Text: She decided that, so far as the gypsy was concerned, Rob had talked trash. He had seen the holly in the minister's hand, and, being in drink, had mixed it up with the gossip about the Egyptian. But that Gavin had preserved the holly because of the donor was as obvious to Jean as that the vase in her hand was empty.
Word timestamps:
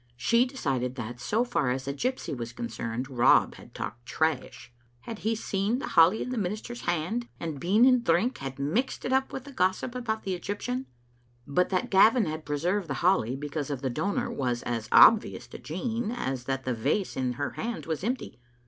She 0.17 0.45
decided 0.47 0.95
that, 0.95 1.19
so 1.19 1.43
far 1.45 1.69
as 1.69 1.85
the 1.85 1.93
gypsy 1.93 2.35
was 2.35 2.53
concerned, 2.53 3.07
Rob 3.07 3.53
had 3.53 3.75
talked 3.75 4.07
trash. 4.07 4.73
He 5.05 5.29
had 5.31 5.37
seen 5.37 5.77
the 5.77 5.89
holly 5.89 6.23
in 6.23 6.31
the 6.31 6.39
minister's 6.39 6.81
hand, 6.81 7.27
and, 7.39 7.59
being 7.59 7.85
in 7.85 8.01
drink, 8.01 8.39
had 8.39 8.57
mixed 8.57 9.05
it 9.05 9.13
up 9.13 9.31
with 9.31 9.43
the 9.43 9.51
gossip 9.51 9.93
about 9.93 10.23
the 10.23 10.33
Egyptian. 10.33 10.87
But 11.45 11.69
that 11.69 11.91
Gavin 11.91 12.25
had 12.25 12.47
preserved 12.47 12.87
the 12.87 12.95
holly 13.05 13.35
because 13.35 13.69
of 13.69 13.83
the 13.83 13.91
donor 13.91 14.31
was 14.31 14.63
as 14.63 14.89
obvious 14.91 15.45
to 15.49 15.59
Jean 15.59 16.09
as 16.09 16.45
that 16.45 16.63
the 16.63 16.73
vase 16.73 17.15
in 17.15 17.33
her 17.33 17.51
hand 17.51 17.85
was 17.85 18.03
empty. 18.03 18.39